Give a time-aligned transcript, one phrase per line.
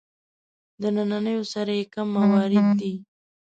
[0.81, 2.93] د نننیو سره یې کم موارد دي.